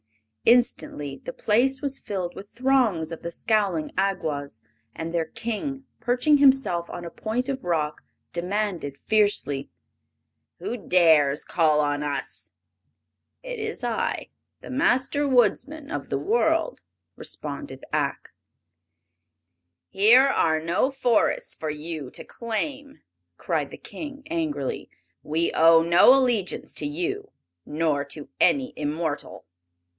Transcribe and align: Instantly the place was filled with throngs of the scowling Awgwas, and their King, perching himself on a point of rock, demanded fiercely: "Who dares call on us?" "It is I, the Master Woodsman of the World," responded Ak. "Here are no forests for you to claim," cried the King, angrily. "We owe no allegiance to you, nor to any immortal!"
Instantly 0.47 1.21
the 1.23 1.31
place 1.31 1.79
was 1.83 1.99
filled 1.99 2.33
with 2.33 2.49
throngs 2.49 3.11
of 3.11 3.21
the 3.21 3.29
scowling 3.29 3.91
Awgwas, 3.95 4.61
and 4.95 5.13
their 5.13 5.25
King, 5.27 5.85
perching 5.99 6.37
himself 6.39 6.89
on 6.89 7.05
a 7.05 7.11
point 7.11 7.47
of 7.47 7.63
rock, 7.63 8.01
demanded 8.33 8.97
fiercely: 8.97 9.69
"Who 10.57 10.75
dares 10.75 11.45
call 11.45 11.79
on 11.79 12.01
us?" 12.01 12.49
"It 13.43 13.59
is 13.59 13.83
I, 13.83 14.31
the 14.61 14.71
Master 14.71 15.27
Woodsman 15.27 15.91
of 15.91 16.09
the 16.09 16.17
World," 16.17 16.81
responded 17.15 17.85
Ak. 17.93 18.29
"Here 19.91 20.23
are 20.25 20.59
no 20.59 20.89
forests 20.89 21.53
for 21.53 21.69
you 21.69 22.09
to 22.09 22.23
claim," 22.23 23.01
cried 23.37 23.69
the 23.69 23.77
King, 23.77 24.23
angrily. 24.31 24.89
"We 25.21 25.51
owe 25.53 25.83
no 25.83 26.17
allegiance 26.17 26.73
to 26.73 26.87
you, 26.87 27.31
nor 27.67 28.03
to 28.05 28.29
any 28.39 28.73
immortal!" 28.75 29.45